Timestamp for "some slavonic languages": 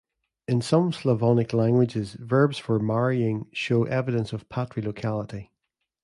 0.63-2.13